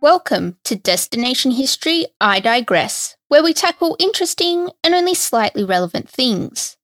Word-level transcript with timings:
Welcome 0.00 0.58
to 0.62 0.76
Destination 0.76 1.50
History 1.50 2.06
I 2.20 2.38
Digress, 2.38 3.16
where 3.26 3.42
we 3.42 3.52
tackle 3.52 3.96
interesting 3.98 4.70
and 4.84 4.94
only 4.94 5.12
slightly 5.12 5.64
relevant 5.64 6.08
things. 6.08 6.76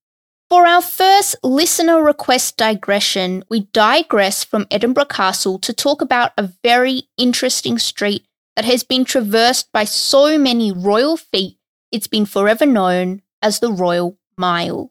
For 0.49 0.67
our 0.67 0.83
first 0.83 1.37
listener 1.45 2.03
request 2.03 2.57
digression, 2.57 3.45
we 3.49 3.69
digress 3.73 4.43
from 4.43 4.67
Edinburgh 4.69 5.05
Castle 5.05 5.61
to 5.61 5.73
talk 5.73 6.03
about 6.03 6.33
a 6.37 6.51
very 6.65 7.05
interesting 7.17 7.79
street 7.79 8.27
that 8.57 8.65
has 8.65 8.83
been 8.83 9.05
traversed 9.05 9.71
by 9.71 9.85
so 9.85 10.37
many 10.37 10.73
royal 10.73 11.17
feet, 11.17 11.57
it's 11.93 12.09
been 12.09 12.27
forever 12.27 12.67
known 12.67 13.23
as 13.41 13.61
the 13.61 13.71
Royal 13.71 14.19
Mile. 14.37 14.91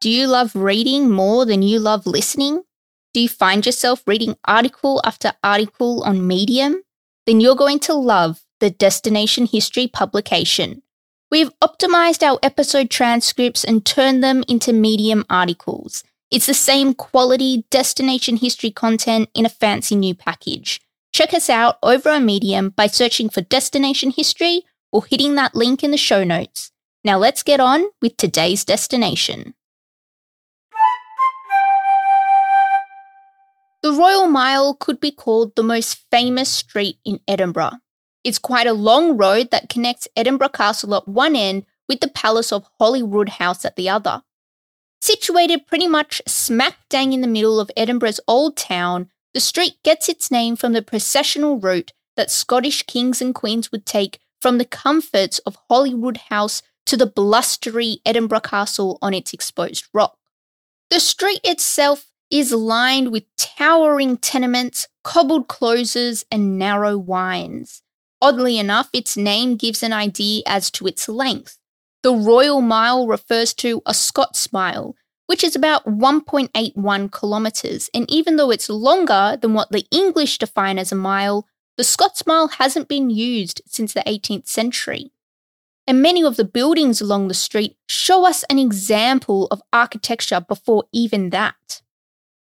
Do 0.00 0.10
you 0.10 0.26
love 0.26 0.56
reading 0.56 1.08
more 1.08 1.44
than 1.44 1.62
you 1.62 1.78
love 1.78 2.08
listening? 2.08 2.64
Do 3.14 3.20
you 3.20 3.28
find 3.28 3.64
yourself 3.64 4.02
reading 4.06 4.36
article 4.44 5.00
after 5.02 5.32
article 5.42 6.02
on 6.04 6.26
Medium? 6.26 6.82
Then 7.26 7.40
you're 7.40 7.56
going 7.56 7.78
to 7.80 7.94
love 7.94 8.42
the 8.60 8.70
Destination 8.70 9.46
History 9.46 9.86
publication. 9.86 10.82
We've 11.30 11.50
optimized 11.60 12.22
our 12.22 12.38
episode 12.42 12.90
transcripts 12.90 13.64
and 13.64 13.84
turned 13.84 14.22
them 14.22 14.44
into 14.48 14.72
Medium 14.72 15.24
articles. 15.30 16.04
It's 16.30 16.46
the 16.46 16.54
same 16.54 16.94
quality 16.94 17.64
Destination 17.70 18.36
History 18.36 18.70
content 18.70 19.30
in 19.34 19.46
a 19.46 19.50
fancy 19.50 19.96
new 19.96 20.14
package. 20.14 20.80
Check 21.12 21.32
us 21.32 21.48
out 21.48 21.78
over 21.82 22.10
on 22.10 22.26
Medium 22.26 22.70
by 22.70 22.86
searching 22.86 23.30
for 23.30 23.40
Destination 23.40 24.10
History 24.10 24.62
or 24.92 25.04
hitting 25.04 25.34
that 25.34 25.54
link 25.54 25.82
in 25.82 25.90
the 25.90 25.96
show 25.96 26.24
notes. 26.24 26.72
Now 27.04 27.18
let's 27.18 27.42
get 27.42 27.60
on 27.60 27.88
with 28.02 28.16
today's 28.16 28.64
destination. 28.64 29.54
The 33.80 33.92
Royal 33.92 34.26
Mile 34.26 34.74
could 34.74 34.98
be 34.98 35.12
called 35.12 35.54
the 35.54 35.62
most 35.62 36.04
famous 36.10 36.48
street 36.48 36.98
in 37.04 37.20
Edinburgh. 37.28 37.78
It's 38.24 38.38
quite 38.38 38.66
a 38.66 38.72
long 38.72 39.16
road 39.16 39.52
that 39.52 39.68
connects 39.68 40.08
Edinburgh 40.16 40.48
Castle 40.48 40.96
at 40.96 41.06
one 41.06 41.36
end 41.36 41.64
with 41.88 42.00
the 42.00 42.08
Palace 42.08 42.52
of 42.52 42.68
Holyrood 42.80 43.28
House 43.28 43.64
at 43.64 43.76
the 43.76 43.88
other. 43.88 44.22
Situated 45.00 45.68
pretty 45.68 45.86
much 45.86 46.20
smack 46.26 46.74
dang 46.88 47.12
in 47.12 47.20
the 47.20 47.28
middle 47.28 47.60
of 47.60 47.70
Edinburgh's 47.76 48.18
old 48.26 48.56
town, 48.56 49.10
the 49.32 49.38
street 49.38 49.74
gets 49.84 50.08
its 50.08 50.28
name 50.28 50.56
from 50.56 50.72
the 50.72 50.82
processional 50.82 51.60
route 51.60 51.92
that 52.16 52.32
Scottish 52.32 52.82
kings 52.82 53.22
and 53.22 53.32
queens 53.32 53.70
would 53.70 53.86
take 53.86 54.18
from 54.42 54.58
the 54.58 54.64
comforts 54.64 55.38
of 55.40 55.56
Holyrood 55.70 56.16
House 56.30 56.62
to 56.86 56.96
the 56.96 57.06
blustery 57.06 58.00
Edinburgh 58.04 58.40
Castle 58.40 58.98
on 59.00 59.14
its 59.14 59.32
exposed 59.32 59.86
rock. 59.94 60.18
The 60.90 60.98
street 60.98 61.40
itself 61.44 62.07
is 62.30 62.52
lined 62.52 63.10
with 63.10 63.24
towering 63.36 64.16
tenements, 64.16 64.88
cobbled 65.02 65.48
closes, 65.48 66.24
and 66.30 66.58
narrow 66.58 66.96
wynds. 66.98 67.82
Oddly 68.20 68.58
enough, 68.58 68.90
its 68.92 69.16
name 69.16 69.56
gives 69.56 69.82
an 69.82 69.92
idea 69.92 70.42
as 70.46 70.70
to 70.72 70.86
its 70.86 71.08
length. 71.08 71.58
The 72.02 72.12
Royal 72.12 72.60
Mile 72.60 73.06
refers 73.06 73.54
to 73.54 73.82
a 73.86 73.94
Scots 73.94 74.52
mile, 74.52 74.96
which 75.26 75.44
is 75.44 75.54
about 75.54 75.84
1.81 75.86 77.12
kilometres, 77.12 77.90
and 77.94 78.10
even 78.10 78.36
though 78.36 78.50
it's 78.50 78.68
longer 78.68 79.38
than 79.40 79.54
what 79.54 79.70
the 79.70 79.86
English 79.90 80.38
define 80.38 80.78
as 80.78 80.92
a 80.92 80.96
mile, 80.96 81.46
the 81.76 81.84
Scots 81.84 82.26
mile 82.26 82.48
hasn't 82.48 82.88
been 82.88 83.08
used 83.10 83.62
since 83.66 83.92
the 83.92 84.02
18th 84.06 84.48
century. 84.48 85.12
And 85.86 86.02
many 86.02 86.22
of 86.22 86.36
the 86.36 86.44
buildings 86.44 87.00
along 87.00 87.28
the 87.28 87.34
street 87.34 87.76
show 87.88 88.26
us 88.26 88.44
an 88.50 88.58
example 88.58 89.46
of 89.46 89.62
architecture 89.72 90.40
before 90.40 90.84
even 90.92 91.30
that. 91.30 91.82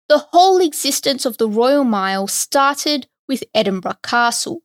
The 0.09 0.27
whole 0.33 0.61
existence 0.61 1.25
of 1.25 1.39
the 1.39 1.49
Royal 1.49 1.85
Mile 1.85 2.27
started 2.27 3.07
with 3.29 3.45
Edinburgh 3.55 3.99
Castle. 4.03 4.63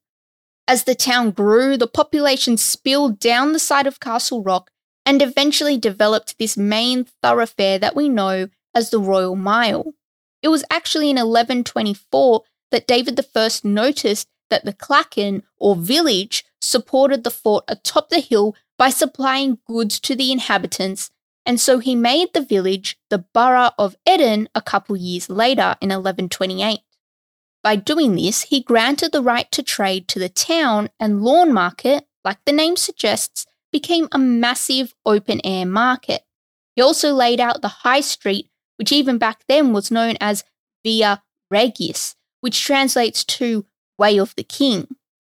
As 0.68 0.84
the 0.84 0.96
town 0.96 1.32
grew, 1.32 1.78
the 1.78 1.88
population 1.88 2.58
spilled 2.58 3.20
down 3.20 3.54
the 3.54 3.60
side 3.60 3.88
of 3.88 4.00
Castle 4.00 4.44
Rock 4.44 4.72
and 5.06 5.22
eventually 5.22 5.78
developed 5.78 6.38
this 6.38 6.58
main 6.58 7.06
thoroughfare 7.24 7.80
that 7.80 7.96
we 7.96 8.10
know 8.10 8.50
as 8.76 8.90
the 8.90 9.00
Royal 9.00 9.36
Mile. 9.36 9.94
It 10.42 10.50
was 10.50 10.66
actually 10.70 11.10
in 11.10 11.16
1124 11.16 12.44
that 12.72 12.88
David 12.88 13.20
I 13.36 13.50
noticed 13.64 14.28
that 14.50 14.66
the 14.66 14.74
clachan 14.74 15.44
or 15.58 15.76
village 15.76 16.46
supported 16.62 17.24
the 17.24 17.32
fort 17.32 17.64
atop 17.68 18.10
the 18.10 18.20
hill 18.20 18.56
by 18.78 18.90
supplying 18.90 19.60
goods 19.66 20.00
to 20.02 20.16
the 20.16 20.32
inhabitants 20.32 21.12
and 21.48 21.62
so 21.62 21.80
he 21.80 21.96
made 21.96 22.34
the 22.34 22.42
village 22.42 23.00
the 23.10 23.26
borough 23.34 23.72
of 23.80 23.96
Eden 24.08 24.50
a 24.54 24.62
couple 24.62 24.98
years 24.98 25.30
later 25.30 25.78
in 25.80 25.90
1128. 25.90 26.82
By 27.64 27.76
doing 27.78 28.16
this, 28.16 28.44
he 28.44 28.62
granted 28.62 29.14
the 29.14 29.24
right 29.24 29.50
to 29.54 29.64
trade 29.64 30.10
to 30.10 30.20
the 30.20 30.30
town, 30.30 30.90
and 31.00 31.24
Lawn 31.24 31.54
Market, 31.54 32.06
like 32.26 32.38
the 32.46 32.52
name 32.52 32.76
suggests, 32.76 33.46
became 33.72 34.10
a 34.12 34.20
massive 34.20 34.94
open 35.06 35.40
air 35.46 35.66
market. 35.66 36.24
He 36.76 36.82
also 36.82 37.14
laid 37.14 37.40
out 37.40 37.62
the 37.62 37.68
high 37.70 38.02
street, 38.02 38.50
which 38.76 38.92
even 38.92 39.18
back 39.18 39.44
then 39.48 39.72
was 39.72 39.90
known 39.90 40.16
as 40.20 40.44
Via 40.84 41.24
Regius, 41.50 42.16
which 42.42 42.64
translates 42.64 43.24
to 43.24 43.66
Way 43.98 44.18
of 44.18 44.36
the 44.36 44.44
King. 44.44 44.88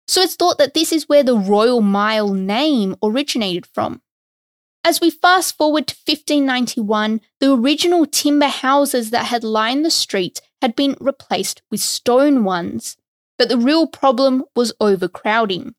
So 0.06 0.20
it's 0.20 0.36
thought 0.36 0.58
that 0.58 0.74
this 0.74 0.92
is 0.92 1.08
where 1.08 1.24
the 1.24 1.36
Royal 1.36 1.80
Mile 1.80 2.32
name 2.32 2.94
originated 3.02 3.66
from. 3.66 4.00
As 4.86 5.00
we 5.00 5.08
fast 5.08 5.56
forward 5.56 5.86
to 5.86 5.96
1591, 6.06 7.22
the 7.40 7.54
original 7.54 8.04
timber 8.04 8.48
houses 8.48 9.10
that 9.10 9.26
had 9.26 9.42
lined 9.42 9.82
the 9.82 9.90
street 9.90 10.42
had 10.60 10.76
been 10.76 10.94
replaced 11.00 11.62
with 11.70 11.80
stone 11.80 12.44
ones. 12.44 12.98
But 13.38 13.48
the 13.48 13.56
real 13.56 13.86
problem 13.86 14.44
was 14.54 14.74
overcrowding. 14.80 15.74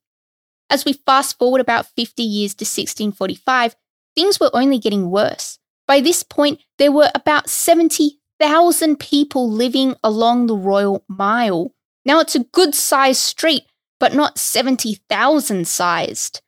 As 0.71 0.85
we 0.85 0.93
fast 0.93 1.38
forward 1.38 1.61
about 1.61 1.85
50 1.95 2.23
years 2.23 2.55
to 2.55 2.63
1645, 2.63 3.75
things 4.16 4.39
were 4.39 4.49
only 4.53 4.79
getting 4.79 5.11
worse. 5.11 5.59
By 5.87 6.01
this 6.01 6.23
point, 6.23 6.61
there 6.79 6.91
were 6.91 7.11
about 7.13 7.47
70,000 7.47 8.99
people 8.99 9.49
living 9.49 9.95
along 10.03 10.47
the 10.47 10.57
Royal 10.57 11.05
Mile. 11.07 11.72
Now 12.05 12.19
it's 12.22 12.35
a 12.35 12.43
good 12.43 12.73
sized 12.73 13.22
street, 13.22 13.66
but 13.99 14.16
not 14.16 14.39
70,000 14.39 15.67
sized. 15.67 16.41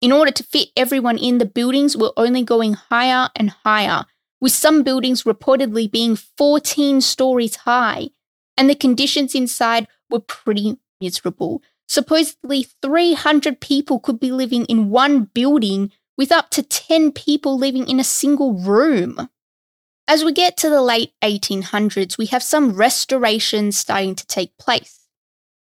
In 0.00 0.12
order 0.12 0.30
to 0.30 0.44
fit 0.44 0.68
everyone 0.76 1.18
in, 1.18 1.38
the 1.38 1.44
buildings 1.44 1.96
were 1.96 2.12
only 2.16 2.44
going 2.44 2.74
higher 2.74 3.30
and 3.34 3.50
higher, 3.64 4.04
with 4.40 4.52
some 4.52 4.84
buildings 4.84 5.24
reportedly 5.24 5.90
being 5.90 6.14
14 6.14 7.00
stories 7.00 7.56
high, 7.56 8.10
and 8.56 8.70
the 8.70 8.76
conditions 8.76 9.34
inside 9.34 9.88
were 10.08 10.20
pretty 10.20 10.78
miserable. 11.00 11.62
Supposedly, 11.88 12.68
300 12.80 13.60
people 13.60 13.98
could 13.98 14.20
be 14.20 14.30
living 14.30 14.66
in 14.66 14.90
one 14.90 15.24
building, 15.24 15.90
with 16.16 16.30
up 16.30 16.50
to 16.50 16.62
10 16.62 17.12
people 17.12 17.58
living 17.58 17.88
in 17.88 17.98
a 17.98 18.04
single 18.04 18.52
room. 18.52 19.28
As 20.06 20.24
we 20.24 20.32
get 20.32 20.56
to 20.58 20.70
the 20.70 20.82
late 20.82 21.12
1800s, 21.22 22.16
we 22.16 22.26
have 22.26 22.42
some 22.42 22.74
restorations 22.74 23.76
starting 23.76 24.14
to 24.14 24.26
take 24.26 24.56
place. 24.58 25.07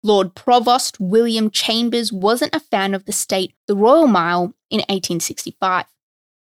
Lord 0.07 0.35
Provost 0.35 1.01
William 1.01 1.51
Chambers 1.51 2.13
wasn't 2.13 2.55
a 2.55 2.61
fan 2.61 2.93
of 2.93 3.03
the 3.03 3.11
state 3.11 3.53
the 3.67 3.75
Royal 3.75 4.07
Mile 4.07 4.53
in 4.69 4.79
1865. 4.87 5.83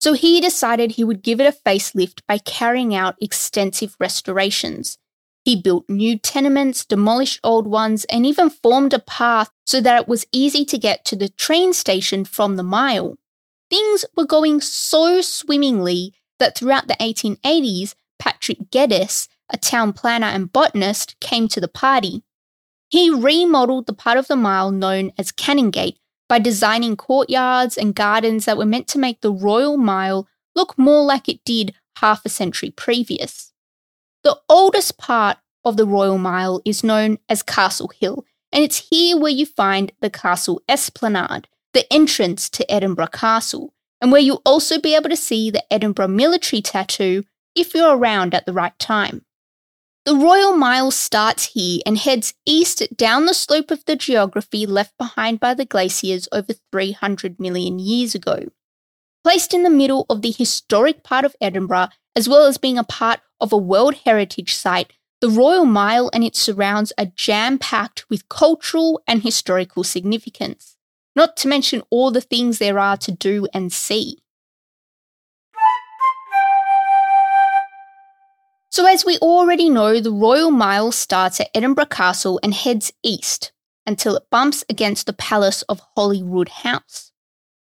So 0.00 0.12
he 0.12 0.41
decided 0.41 0.93
he 0.93 1.03
would 1.03 1.21
give 1.21 1.41
it 1.41 1.53
a 1.53 1.69
facelift 1.69 2.21
by 2.28 2.38
carrying 2.38 2.94
out 2.94 3.16
extensive 3.21 3.97
restorations. 3.99 4.99
He 5.44 5.60
built 5.60 5.88
new 5.88 6.16
tenements, 6.16 6.84
demolished 6.84 7.41
old 7.43 7.66
ones, 7.66 8.05
and 8.05 8.25
even 8.25 8.50
formed 8.50 8.94
a 8.94 9.00
path 9.00 9.50
so 9.66 9.81
that 9.81 10.03
it 10.03 10.09
was 10.09 10.28
easy 10.31 10.65
to 10.65 10.78
get 10.78 11.05
to 11.06 11.16
the 11.16 11.28
train 11.28 11.72
station 11.72 12.25
from 12.25 12.55
the 12.55 12.62
mile. 12.62 13.19
Things 13.69 14.05
were 14.16 14.26
going 14.26 14.60
so 14.60 15.21
swimmingly 15.21 16.15
that 16.38 16.56
throughout 16.56 16.87
the 16.87 16.94
1880s, 17.00 17.97
Patrick 18.21 18.70
Geddes, 18.70 19.29
a 19.50 19.56
town 19.56 19.93
planner 19.93 20.29
and 20.29 20.52
botanist, 20.52 21.19
came 21.19 21.49
to 21.49 21.61
the 21.61 21.67
party. 21.67 22.23
He 22.88 23.11
remodeled 23.11 23.87
the 23.87 23.93
part 23.93 24.19
of 24.19 24.29
the 24.29 24.37
mile 24.37 24.71
known 24.71 25.12
as 25.19 25.33
Canongate 25.33 25.99
by 26.29 26.38
designing 26.38 26.97
courtyards 26.97 27.77
and 27.77 27.94
gardens 27.94 28.44
that 28.44 28.56
were 28.56 28.65
meant 28.65 28.88
to 28.88 28.99
make 28.99 29.21
the 29.21 29.33
Royal 29.33 29.77
Mile 29.77 30.29
look 30.55 30.79
more 30.79 31.05
like 31.05 31.29
it 31.29 31.44
did 31.44 31.75
half 31.99 32.25
a 32.25 32.29
century 32.29 32.71
previous. 32.71 33.53
The 34.25 34.38
oldest 34.49 34.99
part 34.99 35.38
of 35.65 35.77
the 35.77 35.87
Royal 35.87 36.19
Mile 36.19 36.61
is 36.65 36.85
known 36.85 37.19
as 37.29 37.43
Castle 37.43 37.91
Hill, 38.00 38.25
and 38.53 38.62
it's 38.62 38.88
here 38.91 39.19
where 39.19 39.33
you 39.33 39.47
find 39.47 39.93
the 40.00 40.11
Castle 40.11 40.62
Esplanade, 40.69 41.49
the 41.73 41.93
entrance 41.93 42.49
to 42.50 42.71
Edinburgh 42.71 43.09
Castle, 43.09 43.75
and 44.00 44.12
where 44.12 44.21
you'll 44.21 44.43
also 44.47 44.81
be 44.81 44.94
able 44.94 45.11
to 45.11 45.17
see 45.17 45.50
the 45.50 45.65
Edinburgh 45.73 46.09
military 46.09 46.62
tattoo 46.62 47.25
if 47.55 47.75
you're 47.75 47.97
around 47.97 48.35
at 48.35 48.47
the 48.47 48.53
right 48.53 48.79
time. 48.79 49.25
The 50.06 50.14
Royal 50.14 50.53
Mile 50.53 50.93
starts 50.93 51.47
here 51.47 51.81
and 51.85 51.99
heads 51.99 52.32
east 52.47 52.97
down 52.97 53.26
the 53.26 53.35
slope 53.35 53.73
of 53.73 53.85
the 53.87 53.97
geography 53.97 54.64
left 54.64 54.97
behind 54.97 55.41
by 55.41 55.53
the 55.53 55.64
glaciers 55.64 56.29
over 56.31 56.53
300 56.70 57.41
million 57.41 57.81
years 57.81 58.14
ago. 58.14 58.44
Placed 59.25 59.53
in 59.53 59.64
the 59.64 59.69
middle 59.69 60.06
of 60.08 60.23
the 60.23 60.31
historic 60.31 61.03
part 61.03 61.25
of 61.25 61.35
Edinburgh, 61.41 61.88
as 62.14 62.29
well 62.29 62.44
as 62.44 62.56
being 62.56 62.79
a 62.79 62.85
part 62.85 63.19
of 63.41 63.53
a 63.53 63.56
World 63.56 63.97
Heritage 64.05 64.55
Site, 64.55 64.93
the 65.20 65.29
Royal 65.29 65.64
Mile 65.64 66.09
and 66.12 66.23
its 66.23 66.38
surrounds 66.38 66.93
are 66.97 67.11
jam 67.17 67.59
packed 67.59 68.09
with 68.09 68.29
cultural 68.29 69.02
and 69.09 69.25
historical 69.25 69.82
significance, 69.82 70.76
not 71.17 71.37
to 71.38 71.49
mention 71.49 71.82
all 71.91 72.12
the 72.12 72.20
things 72.20 72.59
there 72.59 72.79
are 72.79 72.97
to 72.99 73.11
do 73.11 73.49
and 73.52 73.73
see. 73.73 74.23
So, 78.76 78.84
as 78.84 79.06
we 79.06 79.17
already 79.20 79.70
know, 79.70 80.00
the 80.00 80.11
Royal 80.11 80.50
Mile 80.50 80.93
starts 80.93 81.40
at 81.40 81.49
Edinburgh 81.55 81.87
Castle 81.87 82.38
and 82.43 82.52
heads 82.52 82.93
east 83.02 83.50
until 83.87 84.17
it 84.17 84.28
bumps 84.31 84.67
against 84.69 85.06
the 85.06 85.14
Palace 85.14 85.62
of 85.62 85.81
Holyrood 85.94 86.50
House. 86.50 87.11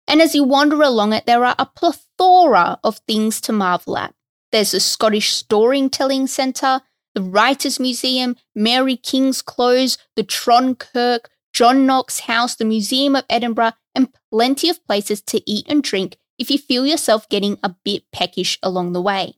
And 0.07 0.19
as 0.19 0.33
you 0.33 0.43
wander 0.43 0.81
along 0.81 1.13
it, 1.13 1.27
there 1.27 1.45
are 1.45 1.53
a 1.59 1.67
plethora 1.67 2.79
of 2.83 3.01
things 3.07 3.39
to 3.41 3.53
marvel 3.53 3.99
at. 3.99 4.15
There's 4.51 4.71
the 4.71 4.79
Scottish 4.79 5.31
Storytelling 5.31 6.25
Centre, 6.25 6.81
the 7.13 7.21
Writers' 7.21 7.79
Museum, 7.79 8.35
Mary 8.55 8.97
King's 8.97 9.43
Close, 9.43 9.99
the 10.15 10.23
Tron 10.23 10.73
Kirk, 10.73 11.29
John 11.53 11.85
Knox 11.85 12.21
House, 12.21 12.55
the 12.55 12.65
Museum 12.65 13.15
of 13.15 13.25
Edinburgh, 13.29 13.73
and 13.93 14.11
plenty 14.31 14.69
of 14.69 14.83
places 14.87 15.21
to 15.21 15.39
eat 15.47 15.67
and 15.69 15.83
drink 15.83 16.17
if 16.39 16.49
you 16.49 16.57
feel 16.57 16.87
yourself 16.87 17.29
getting 17.29 17.59
a 17.61 17.75
bit 17.85 18.05
peckish 18.11 18.57
along 18.63 18.93
the 18.93 19.03
way. 19.03 19.35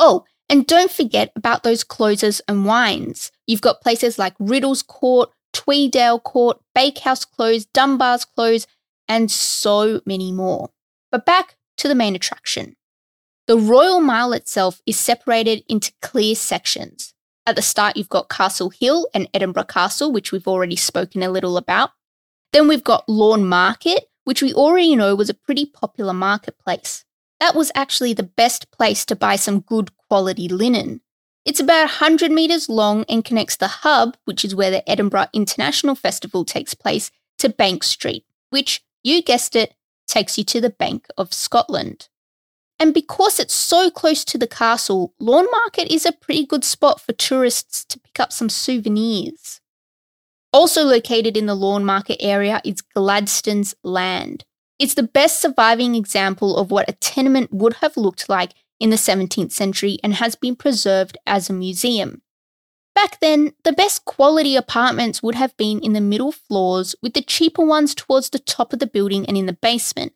Oh, 0.00 0.24
and 0.50 0.66
don't 0.66 0.90
forget 0.90 1.30
about 1.36 1.62
those 1.62 1.84
closes 1.84 2.42
and 2.48 2.66
wynds. 2.66 3.30
You've 3.46 3.60
got 3.60 3.80
places 3.80 4.18
like 4.18 4.34
Riddle's 4.40 4.82
Court, 4.82 5.30
Tweeddale 5.54 6.22
Court, 6.22 6.60
Bakehouse 6.74 7.24
Close, 7.24 7.64
Dunbar's 7.66 8.24
Close, 8.24 8.66
and 9.08 9.30
so 9.30 10.00
many 10.04 10.32
more. 10.32 10.70
But 11.12 11.24
back 11.24 11.56
to 11.78 11.86
the 11.86 11.94
main 11.94 12.16
attraction. 12.16 12.76
The 13.46 13.56
Royal 13.56 14.00
Mile 14.00 14.32
itself 14.32 14.80
is 14.86 14.98
separated 14.98 15.62
into 15.68 15.92
clear 16.02 16.34
sections. 16.34 17.14
At 17.46 17.56
the 17.56 17.62
start, 17.62 17.96
you've 17.96 18.08
got 18.08 18.28
Castle 18.28 18.70
Hill 18.70 19.08
and 19.14 19.28
Edinburgh 19.32 19.64
Castle, 19.64 20.12
which 20.12 20.32
we've 20.32 20.48
already 20.48 20.76
spoken 20.76 21.22
a 21.22 21.30
little 21.30 21.56
about. 21.56 21.90
Then 22.52 22.66
we've 22.66 22.84
got 22.84 23.08
Lawn 23.08 23.48
Market, 23.48 24.10
which 24.24 24.42
we 24.42 24.52
already 24.52 24.94
know 24.96 25.14
was 25.14 25.30
a 25.30 25.34
pretty 25.34 25.66
popular 25.66 26.12
marketplace. 26.12 27.04
That 27.40 27.54
was 27.54 27.72
actually 27.74 28.12
the 28.12 28.22
best 28.22 28.70
place 28.70 29.04
to 29.06 29.16
buy 29.16 29.36
some 29.36 29.60
good 29.60 29.90
quality 29.96 30.46
linen. 30.46 31.00
It's 31.46 31.58
about 31.58 32.00
100 32.00 32.30
metres 32.30 32.68
long 32.68 33.04
and 33.08 33.24
connects 33.24 33.56
the 33.56 33.68
hub, 33.68 34.16
which 34.26 34.44
is 34.44 34.54
where 34.54 34.70
the 34.70 34.88
Edinburgh 34.88 35.28
International 35.32 35.94
Festival 35.94 36.44
takes 36.44 36.74
place, 36.74 37.10
to 37.38 37.48
Bank 37.48 37.82
Street, 37.82 38.26
which, 38.50 38.84
you 39.02 39.22
guessed 39.22 39.56
it, 39.56 39.74
takes 40.06 40.36
you 40.36 40.44
to 40.44 40.60
the 40.60 40.70
Bank 40.70 41.06
of 41.16 41.32
Scotland. 41.32 42.08
And 42.78 42.92
because 42.92 43.38
it's 43.38 43.54
so 43.54 43.90
close 43.90 44.24
to 44.26 44.38
the 44.38 44.46
castle, 44.46 45.14
Lawn 45.18 45.46
Market 45.50 45.92
is 45.92 46.04
a 46.04 46.12
pretty 46.12 46.44
good 46.44 46.64
spot 46.64 47.00
for 47.00 47.12
tourists 47.12 47.84
to 47.86 47.98
pick 47.98 48.20
up 48.20 48.32
some 48.32 48.48
souvenirs. 48.48 49.60
Also 50.52 50.82
located 50.82 51.36
in 51.36 51.46
the 51.46 51.54
Lawn 51.54 51.84
Market 51.84 52.18
area 52.20 52.60
is 52.64 52.82
Gladstone's 52.82 53.74
Land, 53.82 54.44
it's 54.80 54.94
the 54.94 55.02
best 55.02 55.40
surviving 55.40 55.94
example 55.94 56.56
of 56.56 56.70
what 56.70 56.88
a 56.88 56.94
tenement 56.94 57.52
would 57.52 57.74
have 57.74 57.98
looked 57.98 58.30
like 58.30 58.54
in 58.80 58.88
the 58.88 58.96
17th 58.96 59.52
century 59.52 59.98
and 60.02 60.14
has 60.14 60.34
been 60.34 60.56
preserved 60.56 61.18
as 61.26 61.50
a 61.50 61.52
museum. 61.52 62.22
Back 62.94 63.20
then, 63.20 63.52
the 63.62 63.74
best 63.74 64.06
quality 64.06 64.56
apartments 64.56 65.22
would 65.22 65.34
have 65.34 65.54
been 65.58 65.80
in 65.80 65.92
the 65.92 66.00
middle 66.00 66.32
floors, 66.32 66.96
with 67.02 67.12
the 67.12 67.20
cheaper 67.20 67.64
ones 67.64 67.94
towards 67.94 68.30
the 68.30 68.38
top 68.38 68.72
of 68.72 68.78
the 68.78 68.86
building 68.86 69.26
and 69.26 69.36
in 69.36 69.46
the 69.46 69.52
basement. 69.52 70.14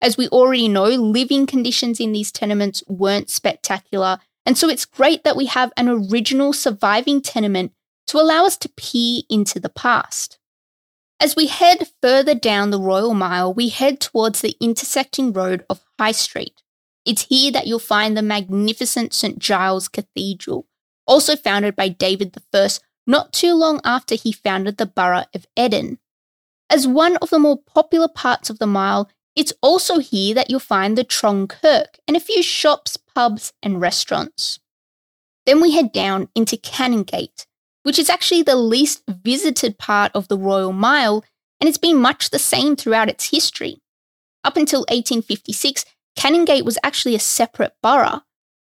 As 0.00 0.16
we 0.16 0.28
already 0.28 0.66
know, 0.66 0.86
living 0.86 1.46
conditions 1.46 2.00
in 2.00 2.10
these 2.10 2.32
tenements 2.32 2.82
weren't 2.88 3.30
spectacular, 3.30 4.18
and 4.44 4.58
so 4.58 4.68
it's 4.68 4.84
great 4.84 5.22
that 5.22 5.36
we 5.36 5.46
have 5.46 5.72
an 5.76 5.88
original 5.88 6.52
surviving 6.52 7.22
tenement 7.22 7.72
to 8.08 8.18
allow 8.18 8.44
us 8.44 8.56
to 8.58 8.68
peer 8.68 9.22
into 9.30 9.60
the 9.60 9.68
past. 9.68 10.38
As 11.22 11.36
we 11.36 11.46
head 11.46 11.88
further 12.02 12.34
down 12.34 12.70
the 12.70 12.80
Royal 12.80 13.14
Mile, 13.14 13.54
we 13.54 13.68
head 13.68 14.00
towards 14.00 14.40
the 14.40 14.56
intersecting 14.60 15.32
road 15.32 15.64
of 15.70 15.84
High 15.96 16.10
Street. 16.10 16.64
It's 17.06 17.26
here 17.26 17.52
that 17.52 17.68
you'll 17.68 17.78
find 17.78 18.16
the 18.16 18.22
magnificent 18.22 19.14
St 19.14 19.38
Giles 19.38 19.86
Cathedral, 19.86 20.66
also 21.06 21.36
founded 21.36 21.76
by 21.76 21.90
David 21.90 22.36
I 22.52 22.68
not 23.06 23.32
too 23.32 23.54
long 23.54 23.80
after 23.84 24.16
he 24.16 24.32
founded 24.32 24.78
the 24.78 24.86
borough 24.86 25.26
of 25.32 25.46
Eden. 25.56 26.00
As 26.68 26.88
one 26.88 27.16
of 27.18 27.30
the 27.30 27.38
more 27.38 27.56
popular 27.56 28.08
parts 28.08 28.50
of 28.50 28.58
the 28.58 28.66
mile, 28.66 29.08
it's 29.36 29.52
also 29.62 30.00
here 30.00 30.34
that 30.34 30.50
you'll 30.50 30.58
find 30.58 30.98
the 30.98 31.04
Tron 31.04 31.46
Kirk 31.46 31.98
and 32.08 32.16
a 32.16 32.20
few 32.20 32.42
shops, 32.42 32.96
pubs, 32.96 33.52
and 33.62 33.80
restaurants. 33.80 34.58
Then 35.46 35.60
we 35.60 35.70
head 35.70 35.92
down 35.92 36.30
into 36.34 36.56
Canongate, 36.56 37.46
which 37.82 37.98
is 37.98 38.10
actually 38.10 38.42
the 38.42 38.56
least 38.56 39.02
visited 39.08 39.78
part 39.78 40.12
of 40.14 40.28
the 40.28 40.38
Royal 40.38 40.72
Mile, 40.72 41.24
and 41.60 41.68
it's 41.68 41.78
been 41.78 41.96
much 41.96 42.30
the 42.30 42.38
same 42.38 42.76
throughout 42.76 43.08
its 43.08 43.30
history. 43.30 43.80
Up 44.44 44.56
until 44.56 44.80
1856, 44.80 45.84
Canongate 46.18 46.64
was 46.64 46.78
actually 46.82 47.14
a 47.14 47.20
separate 47.20 47.74
borough. 47.82 48.22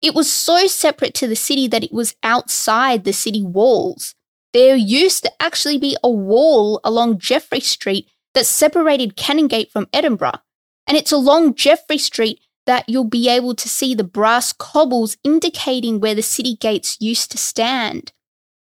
It 0.02 0.14
was 0.14 0.32
so 0.32 0.68
separate 0.68 1.14
to 1.16 1.28
the 1.28 1.36
city 1.36 1.68
that 1.68 1.84
it 1.84 1.94
was 1.94 2.16
outside 2.24 3.04
the 3.04 3.14
city 3.14 3.42
walls. 3.42 4.16
There 4.52 4.76
used 4.76 5.24
to 5.24 5.32
actually 5.42 5.78
be 5.78 5.98
a 6.04 6.10
wall 6.10 6.80
along 6.84 7.20
Jeffrey 7.20 7.62
Street 7.62 8.10
that 8.34 8.46
separated 8.46 9.16
Canongate 9.16 9.72
from 9.72 9.88
Edinburgh. 9.94 10.42
And 10.86 10.98
it's 10.98 11.12
along 11.12 11.56
Jeffrey 11.56 11.98
Street 11.98 12.42
that 12.66 12.88
you'll 12.88 13.04
be 13.06 13.30
able 13.30 13.56
to 13.56 13.70
see 13.70 13.96
the 13.96 14.04
brass 14.04 14.54
cobbles 14.54 15.18
indicating 15.24 16.00
where 16.00 16.16
the 16.16 16.22
city 16.22 16.56
gates 16.56 16.98
used 17.00 17.32
to 17.32 17.38
stand. 17.38 18.12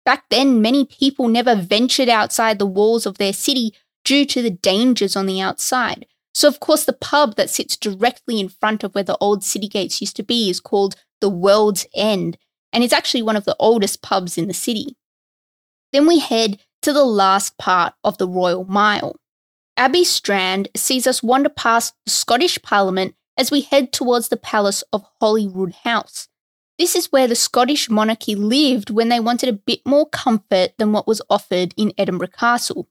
Back 0.08 0.30
then, 0.30 0.62
many 0.62 0.86
people 0.86 1.28
never 1.28 1.54
ventured 1.54 2.08
outside 2.08 2.60
the 2.60 2.66
walls 2.66 3.06
of 3.06 3.18
their 3.18 3.34
city 3.34 3.74
due 4.06 4.26
to 4.28 4.42
the 4.42 4.50
dangers 4.50 5.18
on 5.18 5.26
the 5.26 5.42
outside. 5.42 6.06
So, 6.34 6.48
of 6.48 6.62
course, 6.62 6.86
the 6.86 6.94
pub 6.94 7.36
that 7.36 7.50
sits 7.50 7.76
directly 7.76 8.40
in 8.40 8.48
front 8.48 8.86
of 8.86 8.96
where 8.96 9.04
the 9.04 9.18
old 9.18 9.44
city 9.44 9.68
gates 9.68 10.00
used 10.00 10.16
to 10.16 10.24
be 10.24 10.50
is 10.50 10.62
called 10.62 10.96
the 11.20 11.28
World's 11.28 11.86
End, 11.94 12.38
and 12.72 12.86
it's 12.86 12.94
actually 12.94 13.22
one 13.22 13.36
of 13.36 13.44
the 13.44 13.58
oldest 13.60 14.02
pubs 14.02 14.38
in 14.38 14.48
the 14.48 14.54
city. 14.54 14.96
Then 15.92 16.08
we 16.08 16.20
head 16.20 16.62
to 16.84 16.94
the 16.94 17.04
last 17.04 17.58
part 17.58 17.94
of 18.06 18.18
the 18.18 18.30
Royal 18.30 18.64
Mile. 18.64 19.18
Abbey 19.76 20.06
Strand 20.06 20.70
sees 20.74 21.06
us 21.06 21.22
wander 21.22 21.50
past 21.50 21.96
the 22.06 22.12
Scottish 22.12 22.62
Parliament 22.62 23.14
as 23.36 23.52
we 23.52 23.60
head 23.60 23.92
towards 23.92 24.30
the 24.30 24.38
Palace 24.38 24.86
of 24.94 25.04
Holyrood 25.20 25.74
House. 25.84 26.30
This 26.78 26.96
is 26.96 27.12
where 27.12 27.28
the 27.28 27.36
Scottish 27.36 27.90
monarchy 27.90 28.36
lived 28.36 28.90
when 28.92 29.10
they 29.10 29.20
wanted 29.20 29.50
a 29.50 29.54
bit 29.54 29.80
more 29.86 30.08
comfort 30.08 30.74
than 30.78 30.92
what 30.92 31.08
was 31.08 31.22
offered 31.30 31.74
in 31.76 31.94
Edinburgh 31.98 32.28
Castle. 32.28 32.88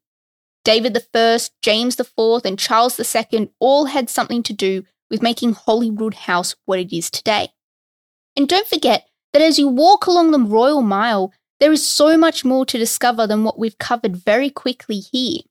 David 0.64 0.98
I, 1.14 1.38
James 1.62 1.98
IV, 2.00 2.44
and 2.44 2.58
Charles 2.58 2.98
II 2.98 3.50
all 3.60 3.84
had 3.86 4.10
something 4.10 4.42
to 4.42 4.52
do 4.52 4.82
with 5.08 5.22
making 5.22 5.52
Holyrood 5.52 6.14
House 6.14 6.56
what 6.64 6.80
it 6.80 6.92
is 6.92 7.10
today. 7.10 7.50
And 8.36 8.48
don't 8.48 8.66
forget 8.66 9.08
that 9.32 9.42
as 9.42 9.58
you 9.58 9.68
walk 9.68 10.06
along 10.06 10.32
the 10.32 10.40
Royal 10.40 10.82
Mile, 10.82 11.32
there 11.60 11.70
is 11.70 11.86
so 11.86 12.18
much 12.18 12.44
more 12.44 12.66
to 12.66 12.78
discover 12.78 13.26
than 13.26 13.44
what 13.44 13.58
we've 13.58 13.78
covered 13.78 14.16
very 14.16 14.50
quickly 14.50 14.98
here. 14.98 15.42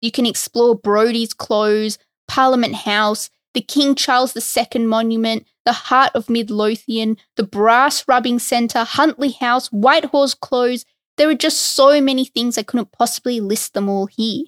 You 0.00 0.10
can 0.10 0.24
explore 0.24 0.74
Brodie's 0.74 1.34
Close, 1.34 1.98
Parliament 2.26 2.74
House, 2.74 3.28
the 3.54 3.60
King 3.60 3.94
Charles 3.94 4.36
II 4.36 4.84
Monument, 4.84 5.46
the 5.64 5.72
Heart 5.72 6.12
of 6.14 6.28
Midlothian, 6.28 7.16
the 7.36 7.44
Brass 7.44 8.06
Rubbing 8.06 8.38
Centre, 8.38 8.84
Huntly 8.84 9.30
House, 9.30 9.68
Whitehorse 9.68 10.34
Close. 10.34 10.84
There 11.16 11.30
are 11.30 11.34
just 11.34 11.60
so 11.60 12.00
many 12.00 12.24
things 12.24 12.58
I 12.58 12.64
couldn't 12.64 12.92
possibly 12.92 13.40
list 13.40 13.74
them 13.74 13.88
all 13.88 14.06
here. 14.06 14.44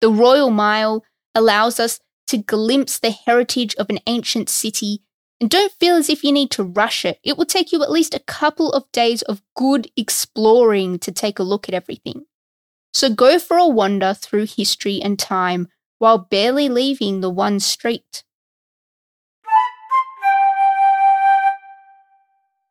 The 0.00 0.10
Royal 0.10 0.50
Mile 0.50 1.04
allows 1.34 1.80
us 1.80 1.98
to 2.28 2.38
glimpse 2.38 2.98
the 2.98 3.10
heritage 3.10 3.74
of 3.76 3.90
an 3.90 3.98
ancient 4.06 4.48
city 4.48 5.02
and 5.40 5.50
don't 5.50 5.72
feel 5.72 5.96
as 5.96 6.10
if 6.10 6.22
you 6.22 6.32
need 6.32 6.50
to 6.52 6.62
rush 6.62 7.04
it. 7.04 7.18
It 7.24 7.38
will 7.38 7.46
take 7.46 7.72
you 7.72 7.82
at 7.82 7.90
least 7.90 8.14
a 8.14 8.20
couple 8.20 8.72
of 8.72 8.90
days 8.92 9.22
of 9.22 9.42
good 9.56 9.90
exploring 9.96 10.98
to 11.00 11.10
take 11.10 11.38
a 11.38 11.42
look 11.42 11.68
at 11.68 11.74
everything. 11.74 12.26
So 12.92 13.08
go 13.08 13.38
for 13.38 13.56
a 13.56 13.66
wander 13.66 14.14
through 14.14 14.46
history 14.46 15.00
and 15.02 15.18
time 15.18 15.68
while 16.00 16.18
barely 16.18 16.68
leaving 16.68 17.20
the 17.20 17.30
one 17.30 17.60
street. 17.60 18.24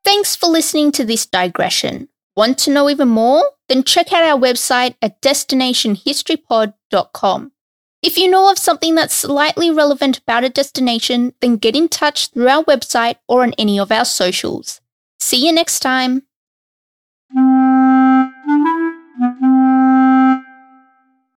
Thanks 0.04 0.36
for 0.36 0.48
listening 0.48 0.92
to 0.94 1.06
this 1.06 1.26
digression. 1.26 2.10
Want 2.36 2.58
to 2.60 2.72
know 2.72 2.90
even 2.90 3.08
more? 3.10 3.44
Then 3.68 3.84
check 3.84 4.12
out 4.12 4.24
our 4.24 4.40
website 4.40 4.96
at 5.02 5.22
destinationhistorypod.com. 5.22 7.52
If 8.02 8.18
you 8.18 8.30
know 8.30 8.50
of 8.50 8.58
something 8.58 8.96
that's 8.96 9.14
slightly 9.14 9.70
relevant 9.70 10.20
about 10.20 10.46
a 10.46 10.50
destination, 10.50 11.34
then 11.42 11.58
get 11.58 11.76
in 11.76 11.90
touch 11.90 12.30
through 12.30 12.48
our 12.48 12.64
website 12.64 13.18
or 13.28 13.44
on 13.44 13.52
any 13.58 13.78
of 13.78 13.92
our 13.92 14.06
socials. 14.06 14.80
See 15.20 15.46
you 15.46 15.52
next 15.52 15.82
time. 15.82 16.24